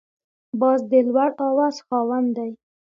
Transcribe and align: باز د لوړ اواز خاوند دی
باز 0.59 0.79
د 0.91 0.93
لوړ 1.09 1.29
اواز 1.47 1.75
خاوند 1.85 2.29
دی 2.37 2.51